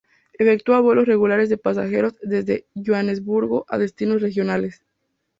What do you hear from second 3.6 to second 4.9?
a destinos regionales.